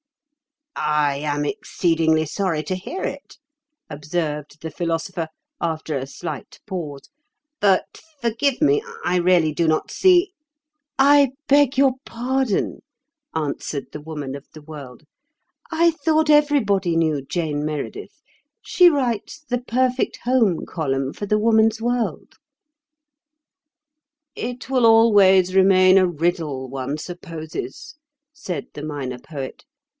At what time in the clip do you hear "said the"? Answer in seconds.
28.33-28.81